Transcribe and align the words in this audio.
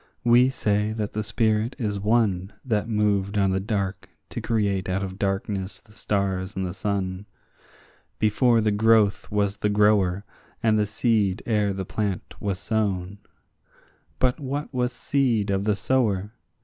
we 0.23 0.49
say 0.49 0.93
the 0.93 1.21
spirit 1.21 1.75
is 1.77 1.99
one 1.99 2.51
That 2.65 2.89
moved 2.89 3.37
on 3.37 3.51
the 3.51 3.59
dark 3.59 4.09
to 4.29 4.41
create 4.41 4.89
out 4.89 5.03
of 5.03 5.19
darkness 5.19 5.79
the 5.81 5.91
stars 5.91 6.55
and 6.55 6.65
the 6.65 6.73
sun. 6.73 7.27
Before 8.17 8.61
the 8.61 8.71
growth 8.71 9.29
was 9.29 9.57
the 9.57 9.69
grower, 9.69 10.25
and 10.63 10.79
the 10.79 10.87
seed 10.87 11.43
ere 11.45 11.71
the 11.71 11.85
plant 11.85 12.33
was 12.39 12.57
sown; 12.57 13.19
But 14.17 14.39
what 14.39 14.73
was 14.73 14.91
seed 14.91 15.51
of 15.51 15.65
the 15.65 15.75
sower? 15.75 16.31